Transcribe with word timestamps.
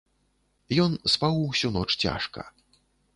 Ён 0.85 0.91
спаў 1.13 1.37
усю 1.41 1.67
ноч 1.77 1.85
цяжка. 2.03 2.47